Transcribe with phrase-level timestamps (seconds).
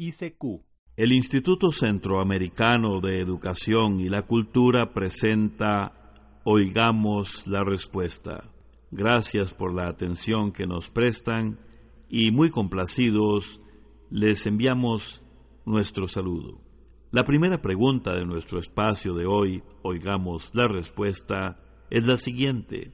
[0.00, 0.64] ICQ.
[0.96, 8.50] El Instituto Centroamericano de Educación y la Cultura presenta Oigamos la Respuesta.
[8.90, 11.60] Gracias por la atención que nos prestan
[12.08, 13.60] y muy complacidos
[14.08, 15.22] les enviamos
[15.66, 16.62] nuestro saludo.
[17.10, 21.60] La primera pregunta de nuestro espacio de hoy, Oigamos la Respuesta,
[21.90, 22.92] es la siguiente.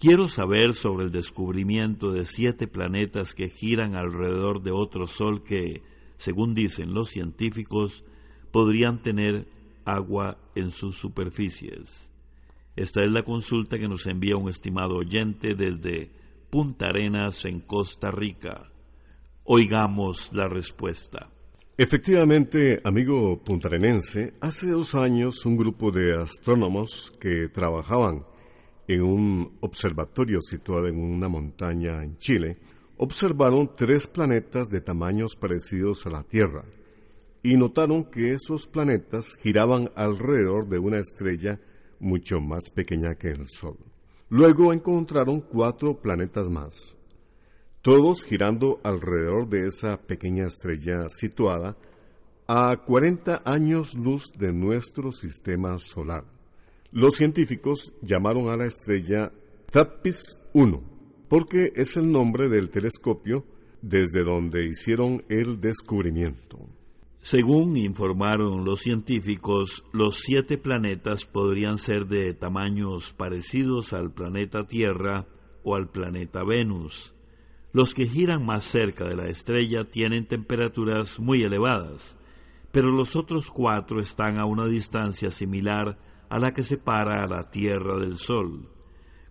[0.00, 5.82] Quiero saber sobre el descubrimiento de siete planetas que giran alrededor de otro sol que,
[6.20, 8.04] según dicen los científicos,
[8.52, 9.46] podrían tener
[9.86, 12.10] agua en sus superficies.
[12.76, 16.10] Esta es la consulta que nos envía un estimado oyente desde
[16.50, 18.70] Punta Arenas en Costa Rica.
[19.44, 21.30] Oigamos la respuesta.
[21.78, 28.26] Efectivamente, amigo puntarenense, hace dos años un grupo de astrónomos que trabajaban
[28.86, 32.58] en un observatorio situado en una montaña en Chile,
[33.02, 36.64] observaron tres planetas de tamaños parecidos a la Tierra
[37.42, 41.58] y notaron que esos planetas giraban alrededor de una estrella
[41.98, 43.78] mucho más pequeña que el Sol.
[44.28, 46.94] Luego encontraron cuatro planetas más,
[47.80, 51.78] todos girando alrededor de esa pequeña estrella situada
[52.46, 56.24] a 40 años luz de nuestro sistema solar.
[56.92, 59.32] Los científicos llamaron a la estrella
[59.70, 60.89] TAPPIS 1
[61.30, 63.44] porque es el nombre del telescopio
[63.80, 66.58] desde donde hicieron el descubrimiento.
[67.22, 75.28] Según informaron los científicos, los siete planetas podrían ser de tamaños parecidos al planeta Tierra
[75.62, 77.14] o al planeta Venus.
[77.72, 82.16] Los que giran más cerca de la estrella tienen temperaturas muy elevadas,
[82.72, 85.96] pero los otros cuatro están a una distancia similar
[86.28, 88.79] a la que separa a la Tierra del Sol.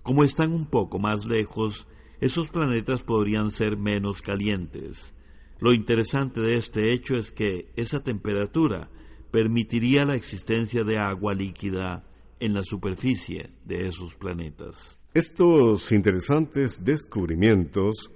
[0.10, 1.88] Como están un poco más lejos,
[2.20, 5.14] esos planetas podrían ser menos calientes.
[5.60, 8.90] Lo interesante de este hecho es que esa temperatura
[9.30, 12.08] permitiría la existencia de agua líquida
[12.40, 14.98] en la superficie de esos planetas.
[15.14, 18.10] Estos interesantes descubrimientos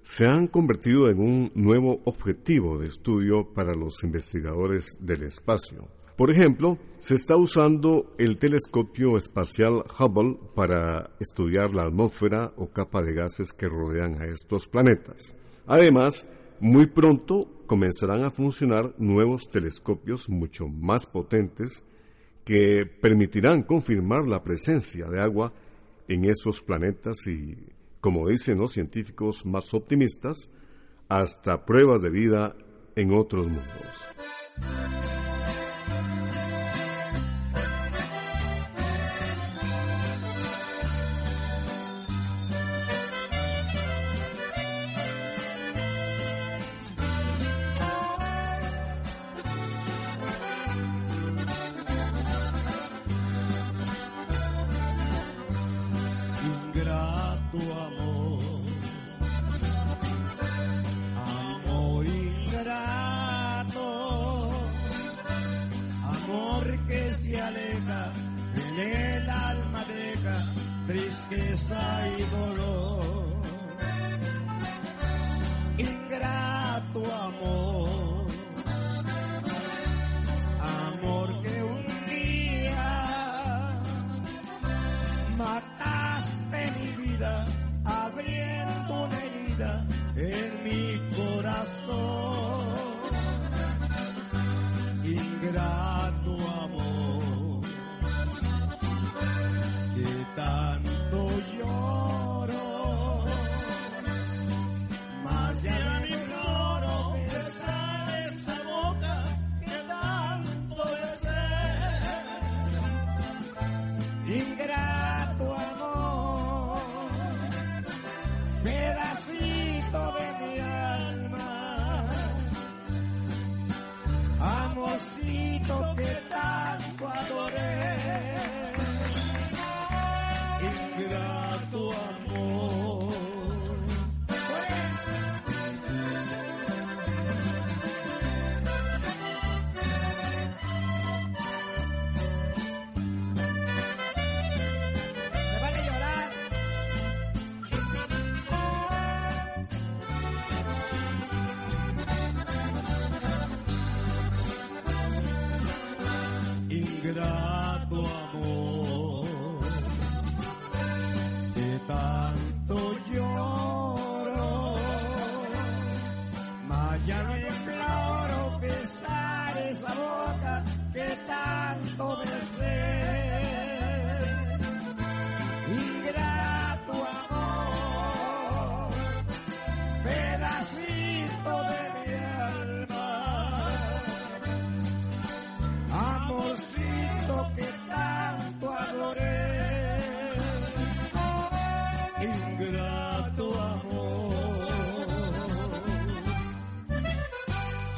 [0.00, 5.90] se han convertido en un nuevo objetivo de estudio para los investigadores del espacio.
[6.16, 13.02] Por ejemplo, se está usando el telescopio espacial Hubble para estudiar la atmósfera o capa
[13.02, 15.34] de gases que rodean a estos planetas.
[15.66, 16.24] Además,
[16.60, 21.82] muy pronto comenzarán a funcionar nuevos telescopios mucho más potentes
[22.44, 25.52] que permitirán confirmar la presencia de agua
[26.06, 27.56] en esos planetas y,
[28.00, 30.48] como dicen los científicos más optimistas,
[31.08, 32.54] hasta pruebas de vida
[32.94, 34.33] en otros mundos.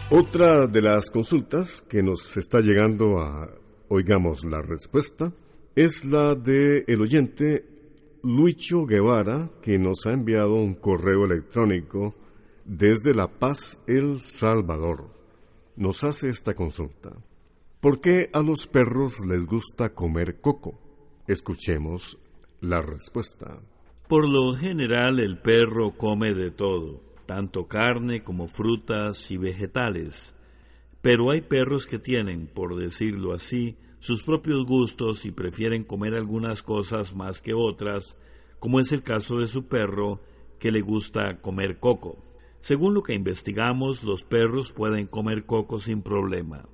[0.09, 3.51] Otra de las consultas que nos está llegando a
[3.89, 5.33] Oigamos la Respuesta
[5.75, 7.65] es la de el oyente
[8.23, 12.15] Luicho Guevara, que nos ha enviado un correo electrónico
[12.65, 15.11] desde La Paz, El Salvador.
[15.75, 17.11] Nos hace esta consulta.
[17.81, 20.79] ¿Por qué a los perros les gusta comer coco?
[21.27, 22.17] Escuchemos
[22.61, 23.61] la respuesta.
[24.07, 30.35] Por lo general el perro come de todo, tanto carne como frutas y vegetales.
[31.03, 36.63] Pero hay perros que tienen, por decirlo así, sus propios gustos y prefieren comer algunas
[36.63, 38.17] cosas más que otras,
[38.59, 40.21] como es el caso de su perro
[40.59, 42.17] que le gusta comer coco.
[42.61, 46.69] Según lo que investigamos, los perros pueden comer coco sin problema.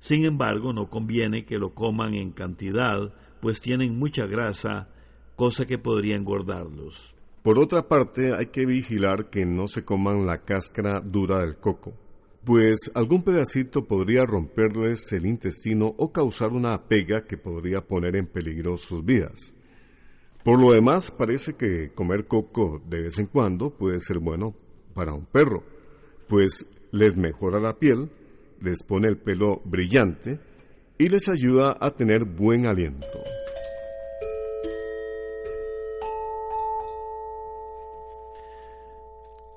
[0.00, 4.90] Sin embargo, no conviene que lo coman en cantidad, pues tienen mucha grasa,
[5.36, 7.13] cosa que podría engordarlos.
[7.44, 11.92] Por otra parte, hay que vigilar que no se coman la cáscara dura del coco,
[12.42, 18.28] pues algún pedacito podría romperles el intestino o causar una pega que podría poner en
[18.28, 19.52] peligro sus vidas.
[20.42, 24.54] Por lo demás, parece que comer coco de vez en cuando puede ser bueno
[24.94, 25.64] para un perro,
[26.26, 28.10] pues les mejora la piel,
[28.62, 30.40] les pone el pelo brillante
[30.96, 33.06] y les ayuda a tener buen aliento.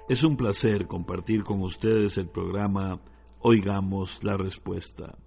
[0.09, 3.01] Es un placer compartir con ustedes el programa
[3.39, 5.17] Oigamos la Respuesta.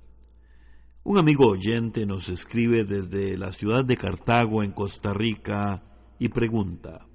[1.03, 5.83] Un amigo oyente nos escribe desde la ciudad de Cartago, en Costa Rica,
[6.19, 7.07] y pregunta,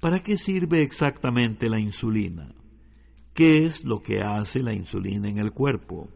[0.00, 2.54] ¿para qué sirve exactamente la insulina?
[3.34, 6.08] ¿Qué es lo que hace la insulina en el cuerpo?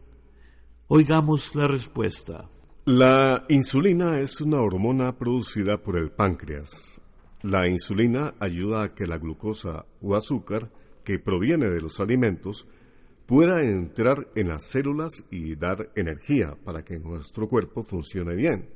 [0.87, 2.49] Oigamos la respuesta.
[2.85, 6.99] La insulina es una hormona producida por el páncreas.
[7.43, 10.71] La insulina ayuda a que la glucosa o azúcar
[11.03, 12.65] que proviene de los alimentos
[13.25, 18.69] pueda entrar en las células y dar energía para que nuestro cuerpo funcione bien.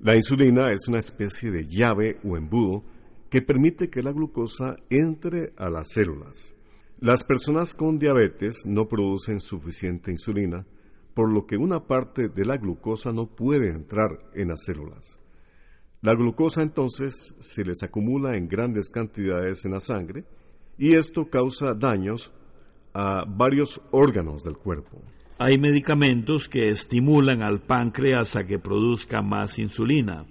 [0.00, 2.82] La insulina es una especie de llave o embudo
[3.28, 6.54] que permite que la glucosa entre a las células.
[7.00, 10.66] Las personas con diabetes no producen suficiente insulina,
[11.12, 15.18] por lo que una parte de la glucosa no puede entrar en las células.
[16.00, 20.24] La glucosa entonces se les acumula en grandes cantidades en la sangre
[20.78, 22.32] y esto causa daños
[22.94, 25.02] a varios órganos del cuerpo.
[25.38, 30.26] Hay medicamentos que estimulan al páncreas a que produzca más insulina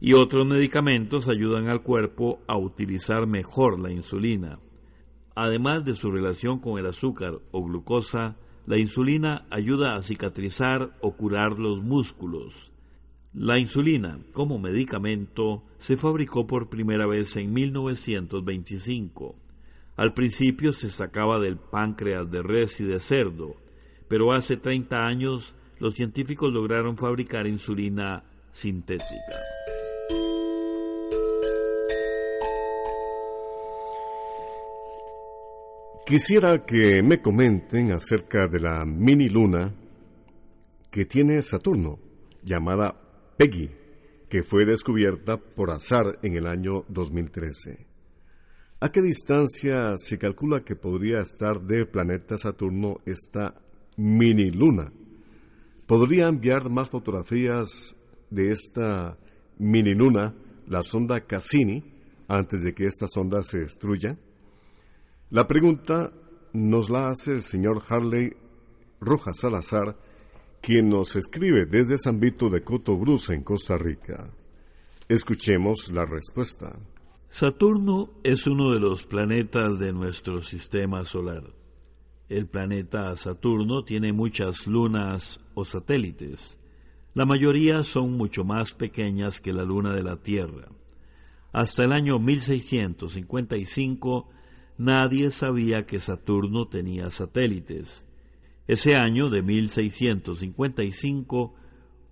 [0.00, 4.60] y otros medicamentos ayudan al cuerpo a utilizar mejor la insulina.
[5.34, 8.36] Además de su relación con el azúcar o glucosa,
[8.66, 12.69] la insulina ayuda a cicatrizar o curar los músculos.
[13.32, 19.36] La insulina, como medicamento, se fabricó por primera vez en 1925.
[19.96, 23.54] Al principio se sacaba del páncreas de res y de cerdo,
[24.08, 29.06] pero hace 30 años los científicos lograron fabricar insulina sintética.
[36.04, 39.72] Quisiera que me comenten acerca de la mini luna
[40.90, 42.00] que tiene Saturno,
[42.42, 43.09] llamada
[43.40, 43.70] Peggy,
[44.28, 47.86] que fue descubierta por azar en el año 2013.
[48.80, 53.54] ¿A qué distancia se calcula que podría estar del planeta Saturno esta
[53.96, 54.92] mini luna?
[55.86, 57.96] ¿Podría enviar más fotografías
[58.28, 59.16] de esta
[59.56, 60.34] mini luna
[60.66, 61.82] la sonda Cassini
[62.28, 64.18] antes de que esta sonda se destruya?
[65.30, 66.12] La pregunta
[66.52, 68.36] nos la hace el señor Harley
[69.00, 69.96] Rojas Salazar,
[70.60, 74.30] quien nos escribe desde San Vito de Cotobruz, en Costa Rica.
[75.08, 76.78] Escuchemos la respuesta.
[77.30, 81.44] Saturno es uno de los planetas de nuestro sistema solar.
[82.28, 86.58] El planeta Saturno tiene muchas lunas o satélites.
[87.14, 90.68] La mayoría son mucho más pequeñas que la luna de la Tierra.
[91.52, 94.28] Hasta el año 1655
[94.78, 98.06] nadie sabía que Saturno tenía satélites.
[98.70, 101.54] Ese año de 1655,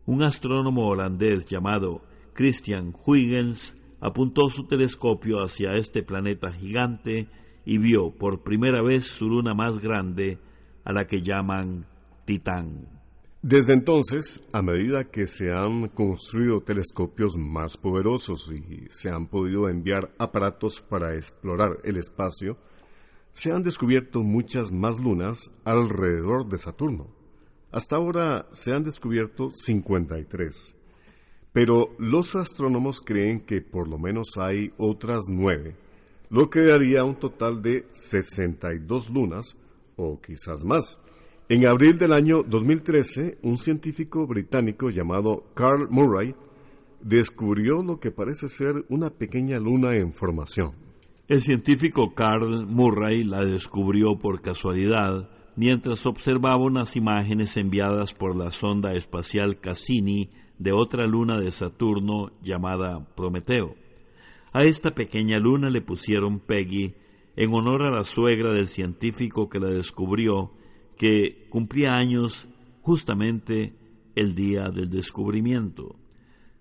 [0.07, 2.03] un astrónomo holandés llamado
[2.35, 7.29] Christian Huygens apuntó su telescopio hacia este planeta gigante
[7.65, 10.41] y vio por primera vez su luna más grande,
[10.83, 11.87] a la que llaman
[12.25, 12.88] Titán.
[13.41, 19.69] Desde entonces, a medida que se han construido telescopios más poderosos y se han podido
[19.69, 22.59] enviar aparatos para explorar el espacio,
[23.38, 27.07] se han descubierto muchas más lunas alrededor de Saturno.
[27.71, 30.75] Hasta ahora se han descubierto 53,
[31.52, 35.76] pero los astrónomos creen que por lo menos hay otras nueve,
[36.30, 39.57] lo que daría un total de 62 lunas
[39.95, 40.99] o quizás más.
[41.49, 46.35] En abril del año 2013, un científico británico llamado Carl Murray
[47.00, 50.88] descubrió lo que parece ser una pequeña luna en formación.
[51.29, 58.51] El científico Carl Murray la descubrió por casualidad mientras observaba unas imágenes enviadas por la
[58.51, 63.75] sonda espacial Cassini de otra luna de Saturno llamada Prometeo.
[64.55, 66.95] A esta pequeña luna le pusieron Peggy
[67.37, 70.55] en honor a la suegra del científico que la descubrió
[70.97, 72.49] que cumplía años
[72.81, 73.75] justamente
[74.15, 75.95] el día del descubrimiento.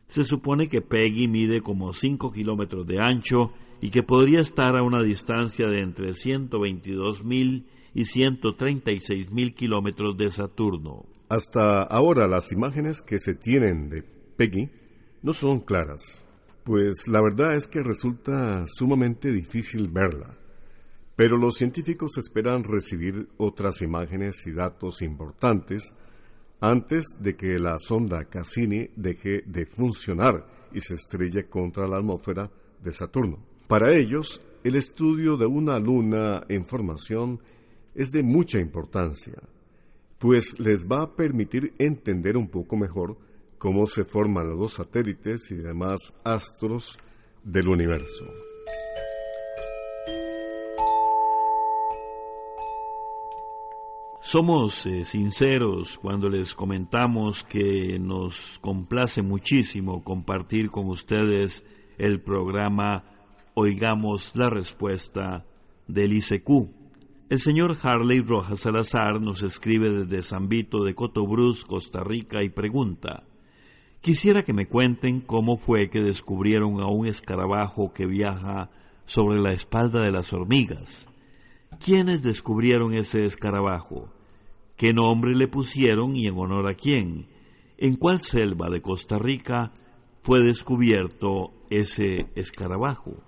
[0.09, 4.83] Se supone que Peggy mide como 5 kilómetros de ancho y que podría estar a
[4.83, 11.05] una distancia de entre 122 mil y 136 mil kilómetros de Saturno.
[11.29, 14.69] Hasta ahora las imágenes que se tienen de Peggy
[15.21, 16.03] no son claras,
[16.63, 20.37] pues la verdad es que resulta sumamente difícil verla.
[21.15, 25.95] Pero los científicos esperan recibir otras imágenes y datos importantes
[26.59, 32.51] antes de que la sonda Cassini deje de funcionar y se estrelle contra la atmósfera
[32.83, 33.46] de Saturno.
[33.67, 37.41] Para ellos, el estudio de una luna en formación
[37.93, 39.33] es de mucha importancia,
[40.19, 43.17] pues les va a permitir entender un poco mejor
[43.57, 46.97] cómo se forman los satélites y demás astros
[47.43, 48.25] del universo.
[54.21, 61.65] Somos eh, sinceros cuando les comentamos que nos complace muchísimo compartir con ustedes
[61.97, 63.16] el programa
[63.59, 65.43] Oigamos la Respuesta
[65.87, 66.69] del ICQ.
[67.27, 72.49] El señor Harley Rojas Salazar nos escribe desde San Vito de Cotobruz, Costa Rica, y
[72.49, 73.23] pregunta,
[73.99, 78.69] Quisiera que me cuenten cómo fue que descubrieron a un escarabajo que viaja
[79.07, 81.07] sobre la espalda de las hormigas.
[81.83, 84.13] ¿Quiénes descubrieron ese escarabajo?
[84.75, 87.25] qué nombre le pusieron y en honor a quién,
[87.79, 89.71] en cuál selva de Costa Rica
[90.21, 93.23] fue descubierto ese escarabajo.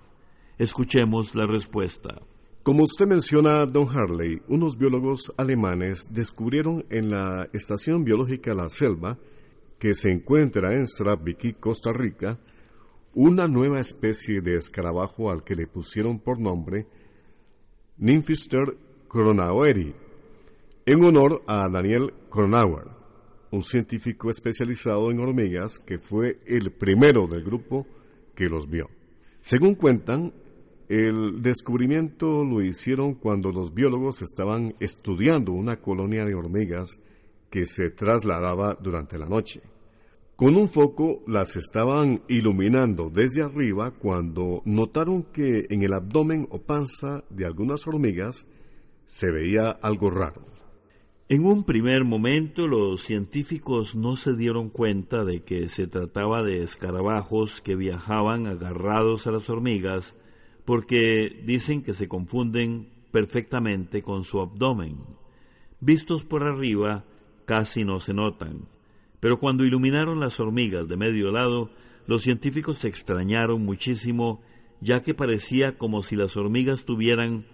[0.60, 2.20] Escuchemos la respuesta.
[2.62, 9.16] Como usted menciona, don Harley, unos biólogos alemanes descubrieron en la Estación Biológica La Selva,
[9.78, 12.38] que se encuentra en Straviki, Costa Rica,
[13.14, 16.86] una nueva especie de escarabajo al que le pusieron por nombre
[17.96, 18.76] Nymphister
[19.08, 19.94] cronaueri,
[20.84, 22.88] en honor a Daniel Cronauer,
[23.50, 27.86] un científico especializado en hormigas que fue el primero del grupo
[28.36, 28.90] que los vio.
[29.40, 30.34] Según cuentan,
[30.90, 37.00] el descubrimiento lo hicieron cuando los biólogos estaban estudiando una colonia de hormigas
[37.48, 39.62] que se trasladaba durante la noche.
[40.34, 46.58] Con un foco las estaban iluminando desde arriba cuando notaron que en el abdomen o
[46.58, 48.44] panza de algunas hormigas
[49.04, 50.42] se veía algo raro.
[51.28, 56.64] En un primer momento los científicos no se dieron cuenta de que se trataba de
[56.64, 60.16] escarabajos que viajaban agarrados a las hormigas
[60.70, 64.98] porque dicen que se confunden perfectamente con su abdomen.
[65.80, 67.04] Vistos por arriba
[67.44, 68.68] casi no se notan,
[69.18, 71.70] pero cuando iluminaron las hormigas de medio lado,
[72.06, 74.42] los científicos se extrañaron muchísimo
[74.80, 77.46] ya que parecía como si las hormigas tuvieran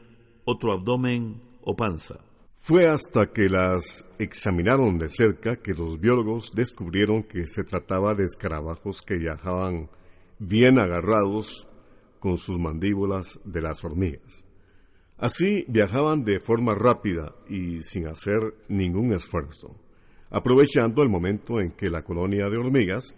[0.44, 2.20] otro abdomen o panza.
[2.58, 8.24] Fue hasta que las examinaron de cerca que los biólogos descubrieron que se trataba de
[8.24, 9.88] escarabajos que viajaban
[10.38, 11.66] bien agarrados
[12.20, 14.44] con sus mandíbulas de las hormigas.
[15.18, 19.74] Así viajaban de forma rápida y sin hacer ningún esfuerzo.
[20.28, 23.14] aprovechando el momento en que la colonia de hormigas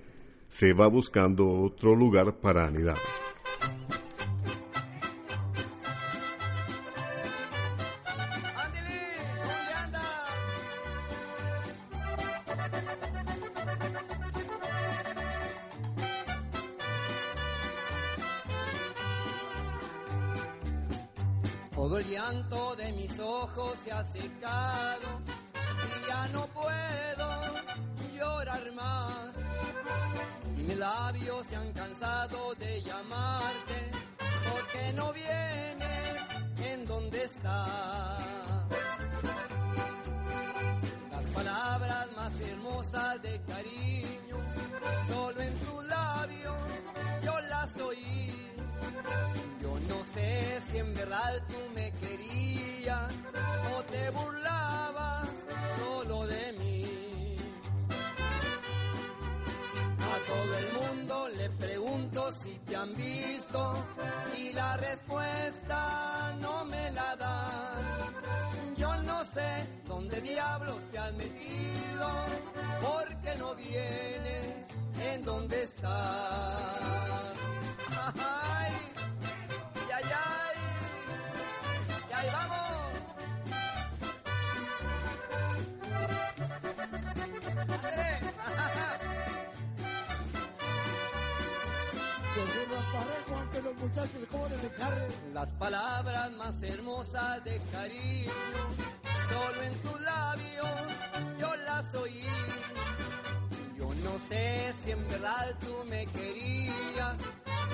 [0.47, 2.99] se va buscando otro lugar para anidar.
[21.79, 25.23] Todo el llanto de mis ojos se ha secado
[25.87, 27.29] y ya no puedo
[28.17, 29.29] llorar más.
[30.59, 33.79] Y mis labios se han cansado de llamarte
[34.51, 36.17] porque no vienes
[36.65, 38.23] en donde estás.
[41.13, 44.37] Las palabras más hermosas de cariño,
[45.07, 46.57] solo en tus labios
[47.23, 48.48] yo las oí.
[49.63, 53.13] Yo no sé si en verdad tú me querías
[53.77, 55.29] o te burlabas
[55.79, 57.37] solo de mí.
[60.01, 63.85] A todo el mundo le pregunto si te han visto
[64.37, 68.77] y la respuesta no me la dan.
[68.77, 72.09] Yo no sé dónde diablos te has metido,
[72.81, 74.69] porque no vienes
[75.05, 76.28] en dónde estás.
[93.63, 95.07] Los muchachos jóvenes de carne.
[95.33, 98.33] Las palabras más hermosas de cariño,
[99.29, 100.69] solo en tus labios
[101.41, 102.25] yo las oí.
[103.77, 107.15] Yo no sé si en verdad tú me querías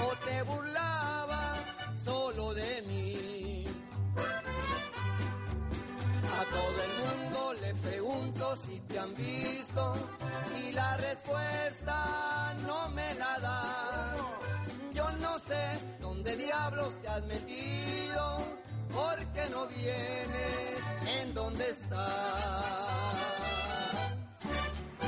[0.02, 1.58] o te burlabas
[2.02, 3.64] solo de mí.
[6.40, 9.94] A todo el mundo le pregunto si te han visto
[10.60, 14.43] y la respuesta no me la dan.
[15.46, 15.84] Sé
[16.36, 18.38] diablos te has metido,
[18.92, 23.14] porque no vienes en dónde estás.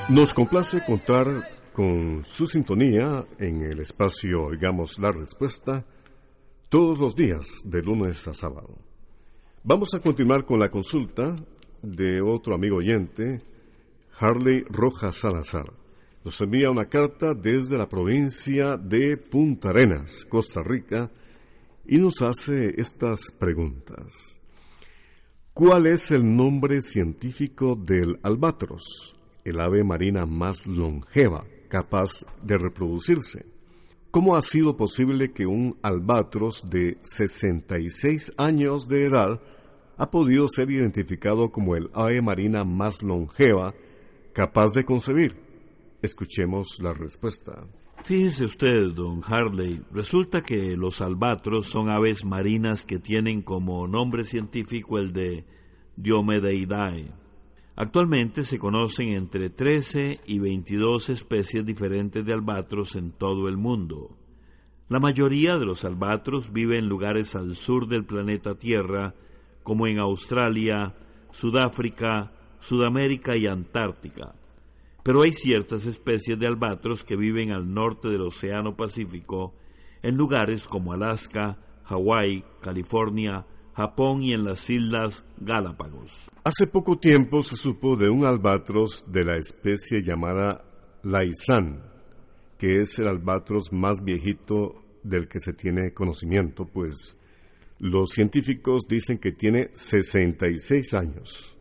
[0.08, 1.26] Nos complace contar
[1.72, 5.84] con su sintonía en el espacio Digamos la Respuesta
[6.68, 8.76] todos los días de lunes a sábado.
[9.64, 11.34] Vamos a continuar con la consulta
[11.82, 13.40] de otro amigo oyente,
[14.18, 15.85] Harley Rojas Salazar.
[16.26, 21.08] Nos envía una carta desde la provincia de Punta Arenas, Costa Rica,
[21.86, 24.40] y nos hace estas preguntas.
[25.54, 33.46] ¿Cuál es el nombre científico del albatros, el ave marina más longeva, capaz de reproducirse?
[34.10, 39.40] ¿Cómo ha sido posible que un albatros de 66 años de edad
[39.96, 43.74] ha podido ser identificado como el ave marina más longeva
[44.32, 45.45] capaz de concebir?
[46.02, 47.66] Escuchemos la respuesta.
[48.04, 54.24] Fíjese usted, don Harley, resulta que los albatros son aves marinas que tienen como nombre
[54.24, 55.44] científico el de
[55.96, 57.12] Diomedeidae.
[57.74, 64.16] Actualmente se conocen entre 13 y 22 especies diferentes de albatros en todo el mundo.
[64.88, 69.14] La mayoría de los albatros viven en lugares al sur del planeta Tierra,
[69.64, 70.94] como en Australia,
[71.32, 74.34] Sudáfrica, Sudamérica y Antártica.
[75.06, 79.54] Pero hay ciertas especies de albatros que viven al norte del Océano Pacífico,
[80.02, 86.10] en lugares como Alaska, Hawái, California, Japón y en las Islas Galápagos.
[86.42, 90.64] Hace poco tiempo se supo de un albatros de la especie llamada
[91.04, 91.84] Laizán,
[92.58, 97.16] que es el albatros más viejito del que se tiene conocimiento, pues
[97.78, 101.55] los científicos dicen que tiene 66 años.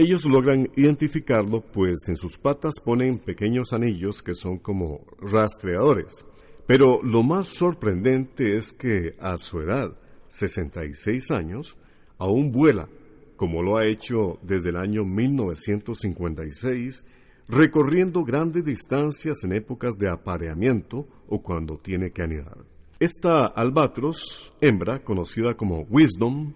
[0.00, 6.24] Ellos logran identificarlo, pues en sus patas ponen pequeños anillos que son como rastreadores.
[6.68, 11.76] Pero lo más sorprendente es que a su edad, 66 años,
[12.16, 12.88] aún vuela,
[13.34, 17.04] como lo ha hecho desde el año 1956,
[17.48, 22.58] recorriendo grandes distancias en épocas de apareamiento o cuando tiene que anidar.
[23.00, 26.54] Esta albatros, hembra, conocida como Wisdom,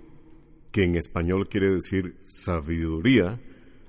[0.73, 3.39] que en español quiere decir sabiduría,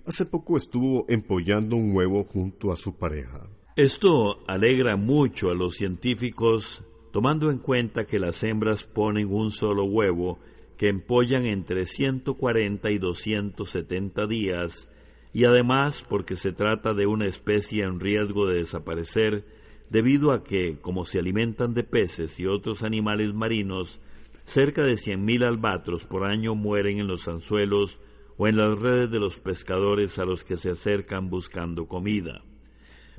[0.06, 3.48] hace poco estuvo empollando un huevo junto a su pareja.
[3.76, 9.86] Esto alegra mucho a los científicos, tomando en cuenta que las hembras ponen un solo
[9.86, 10.40] huevo
[10.78, 14.90] que empollan entre 140 y 270 días,
[15.32, 19.46] y además porque se trata de una especie en riesgo de desaparecer,
[19.90, 24.02] debido a que, como se alimentan de peces y otros animales marinos,
[24.46, 28.00] cerca de 100.000 albatros por año mueren en los anzuelos
[28.38, 32.42] o en las redes de los pescadores a los que se acercan buscando comida.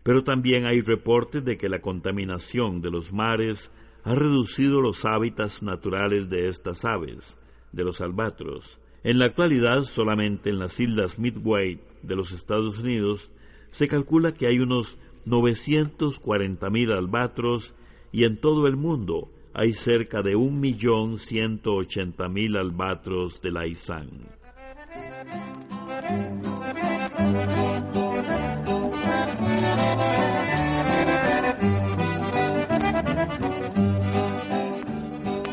[0.02, 3.70] Pero también hay reportes de que la contaminación de los mares
[4.02, 7.38] ha reducido los hábitats naturales de estas aves,
[7.72, 8.78] de los albatros.
[9.02, 13.30] En la actualidad, solamente en las islas Midway de los Estados Unidos,
[13.70, 17.74] se calcula que hay unos 940.000 albatros
[18.12, 24.10] y en todo el mundo hay cerca de 1.180.000 albatros de la ISAN.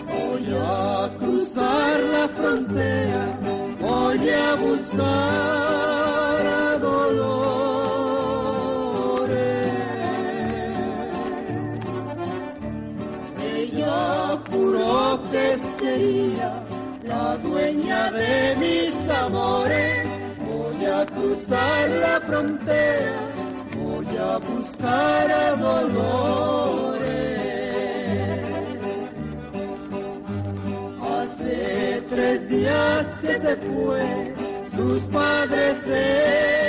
[0.07, 3.39] Voy a cruzar la frontera,
[3.79, 5.60] voy a buscar
[13.73, 16.61] Ella juró que sería
[17.05, 20.07] la dueña de mis amores.
[20.45, 23.15] Voy a cruzar la frontera,
[23.81, 27.01] voy a buscar a Dolores.
[31.09, 34.35] Hace tres días que se fue,
[34.75, 36.60] sus padres se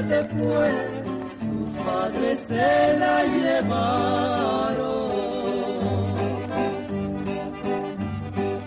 [0.00, 0.70] se fue,
[1.38, 5.02] sus padres se la llevaron.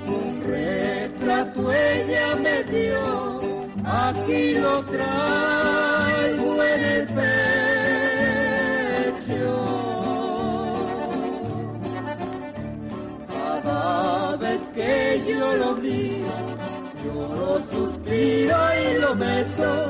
[0.07, 3.39] Un retrato ella me dio,
[3.83, 7.45] aquí lo traigo en el pecho.
[13.27, 16.23] Cada vez que yo lo vi,
[17.03, 19.84] yo suspiro y lo beso.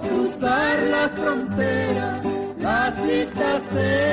[0.00, 2.20] Cruzar la frontera,
[2.58, 4.11] la cita se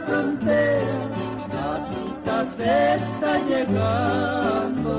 [0.00, 0.98] la frontera,
[1.52, 4.96] la cita se está llegando.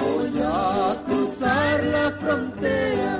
[0.00, 0.48] Voy a
[1.06, 3.12] cruzar la frontera,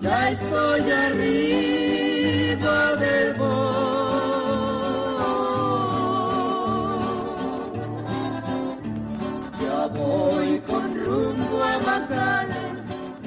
[0.00, 3.60] ya estoy arriba del bosque.
[9.62, 12.64] Ya voy con rumbo a Macala,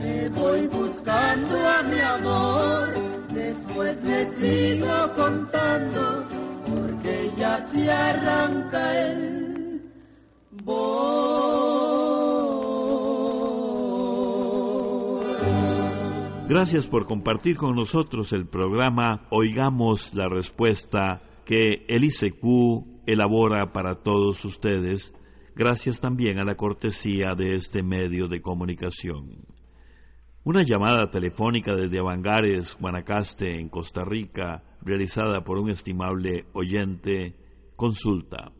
[0.02, 2.73] me voy buscando a mi amor.
[4.26, 6.26] Sigo contando,
[6.66, 9.44] porque ya se arranca el
[16.48, 24.04] Gracias por compartir con nosotros el programa Oigamos la Respuesta que el ICQ elabora para
[24.04, 25.14] todos ustedes,
[25.56, 29.53] gracias también a la cortesía de este medio de comunicación.
[30.46, 37.38] Una llamada telefónica desde Avangares, Guanacaste, en Costa Rica, realizada por un estimable oyente,
[37.78, 38.52] consulta.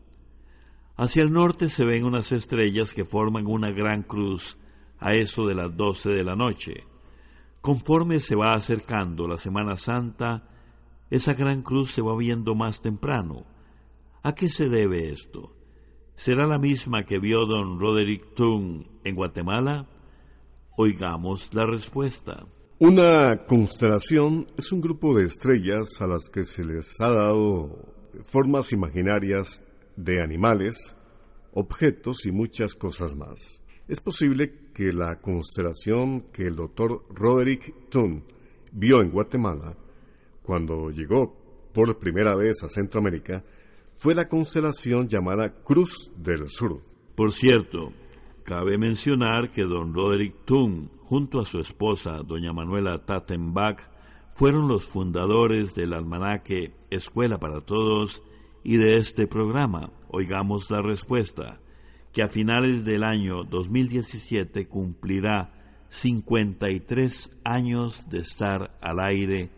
[0.96, 4.56] Hacia el norte se ven unas estrellas que forman una gran cruz
[4.98, 6.84] a eso de las doce de la noche.
[7.60, 10.48] Conforme se va acercando la Semana Santa,
[11.10, 13.44] esa gran cruz se va viendo más temprano.
[14.22, 15.54] ¿A qué se debe esto?
[16.16, 19.86] ¿Será la misma que vio don Roderick Tung en Guatemala?
[20.76, 22.46] Oigamos la respuesta.
[22.80, 28.72] Una constelación es un grupo de estrellas a las que se les ha dado formas
[28.72, 29.62] imaginarias
[29.94, 30.96] de animales,
[31.52, 33.62] objetos y muchas cosas más.
[33.86, 38.24] Es posible que la constelación que el doctor Roderick Thun
[38.72, 39.76] vio en Guatemala
[40.42, 41.36] cuando llegó
[41.72, 43.44] por primera vez a Centroamérica
[43.94, 46.82] fue la constelación llamada Cruz del Sur.
[47.14, 47.92] Por cierto,
[48.44, 53.80] cabe mencionar que don Roderick Thun, junto a su esposa, doña Manuela Tattenbach,
[54.34, 58.22] fueron los fundadores del almanaque Escuela para Todos
[58.62, 61.60] y de este programa, Oigamos la Respuesta,
[62.12, 65.52] que a finales del año 2017 cumplirá
[65.88, 69.50] 53 años de estar al aire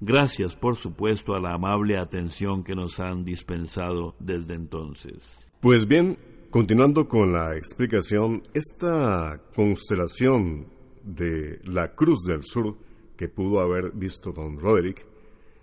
[0.00, 5.16] Gracias, por supuesto, a la amable atención que nos han dispensado desde entonces.
[5.60, 6.16] Pues bien,
[6.50, 10.66] continuando con la explicación, esta constelación
[11.02, 12.76] de la Cruz del Sur
[13.16, 15.04] que pudo haber visto don Roderick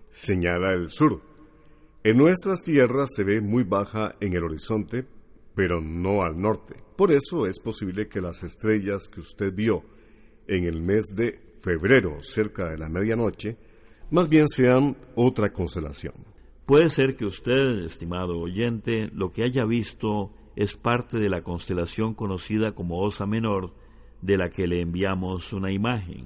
[0.10, 1.22] señala el sur.
[2.04, 5.06] En nuestras tierras se ve muy baja en el horizonte,
[5.56, 6.76] pero no al norte.
[6.96, 9.84] Por eso es posible que las estrellas que usted vio
[10.48, 13.58] en el mes de febrero, cerca de la medianoche,
[14.12, 16.14] más bien sean otra constelación.
[16.66, 22.14] Puede ser que usted, estimado oyente, lo que haya visto es parte de la constelación
[22.14, 23.74] conocida como Osa Menor,
[24.22, 26.26] de la que le enviamos una imagen.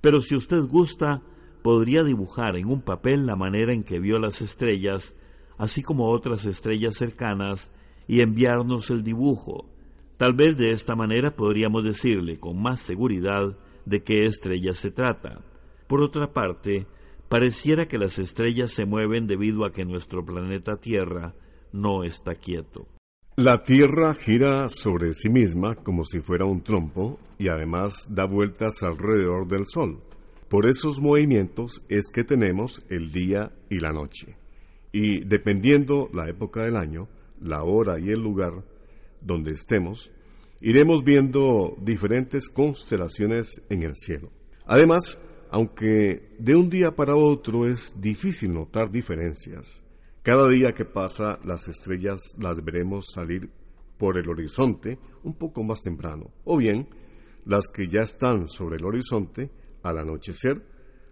[0.00, 1.22] Pero si usted gusta,
[1.62, 5.14] podría dibujar en un papel la manera en que vio las estrellas,
[5.58, 7.70] así como otras estrellas cercanas,
[8.08, 9.68] y enviarnos el dibujo.
[10.16, 15.42] Tal vez de esta manera podríamos decirle con más seguridad de qué estrella se trata.
[15.86, 16.86] Por otra parte,
[17.28, 21.34] pareciera que las estrellas se mueven debido a que nuestro planeta Tierra
[21.72, 22.86] no está quieto.
[23.40, 28.82] La Tierra gira sobre sí misma como si fuera un trompo y además da vueltas
[28.82, 29.98] alrededor del Sol.
[30.50, 34.36] Por esos movimientos es que tenemos el día y la noche.
[34.92, 37.08] Y dependiendo la época del año,
[37.40, 38.62] la hora y el lugar
[39.22, 40.10] donde estemos,
[40.60, 44.28] iremos viendo diferentes constelaciones en el cielo.
[44.66, 45.18] Además,
[45.50, 49.82] aunque de un día para otro es difícil notar diferencias,
[50.22, 53.50] cada día que pasa las estrellas las veremos salir
[53.96, 56.88] por el horizonte un poco más temprano, o bien
[57.46, 59.50] las que ya están sobre el horizonte
[59.82, 60.62] al anochecer,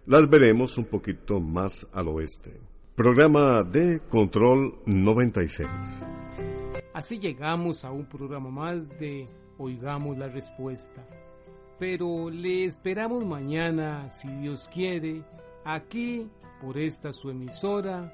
[0.05, 2.59] las veremos un poquito más al oeste.
[2.95, 5.67] Programa de Control 96.
[6.93, 11.05] Así llegamos a un programa más de Oigamos la Respuesta.
[11.79, 15.23] Pero le esperamos mañana, si Dios quiere,
[15.63, 16.27] aquí
[16.61, 18.13] por esta su emisora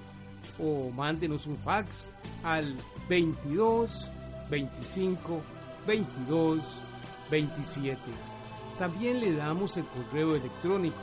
[0.59, 2.11] o mándenos un fax
[2.43, 2.75] al
[3.09, 4.09] 22
[4.49, 5.41] 25
[5.87, 6.81] 22
[7.29, 7.99] 27.
[8.77, 10.99] También le damos el correo electrónico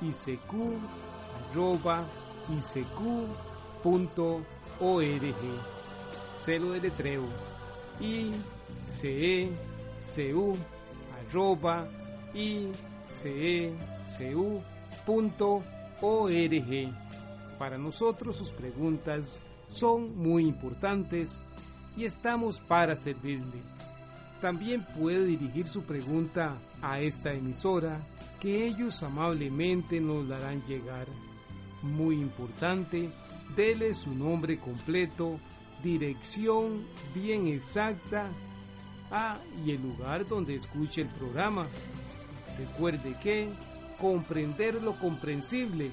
[0.00, 0.74] isq.org.
[6.36, 7.22] Celo de letreo
[8.00, 9.56] icecu
[11.30, 11.86] arroba.
[17.64, 21.42] Para nosotros sus preguntas son muy importantes
[21.96, 23.62] y estamos para servirle.
[24.42, 28.06] También puede dirigir su pregunta a esta emisora
[28.38, 31.06] que ellos amablemente nos darán llegar.
[31.80, 33.08] Muy importante,
[33.56, 35.40] dele su nombre completo,
[35.82, 38.28] dirección bien exacta
[39.10, 41.66] ah, y el lugar donde escuche el programa.
[42.58, 43.48] Recuerde que
[43.98, 45.92] comprender lo comprensible